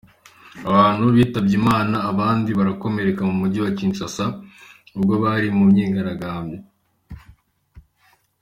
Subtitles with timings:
[0.69, 4.25] Abantu bitabye Imana abandi barakomereka mu mujyi wa Kinshasa,
[4.97, 6.59] ubwo bari mu myigaragambyo.